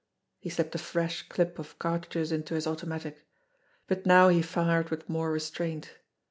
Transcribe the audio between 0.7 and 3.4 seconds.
a fresh clip of cartridges into his automatic.